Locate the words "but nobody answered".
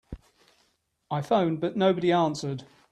1.61-2.63